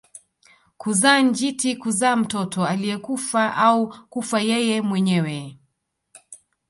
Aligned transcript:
Kuzaa 0.77 1.19
njiti 1.21 1.75
kuzaa 1.75 2.15
mtoto 2.15 2.65
aliyekufa 2.65 3.55
au 3.55 3.93
kufa 4.09 4.39
yeye 4.41 4.81
mwenyewe 4.81 5.57